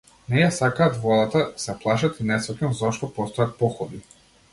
[0.33, 4.01] Не ја сакаат водата, се плашат, и не сфаќам зошто постојат походи.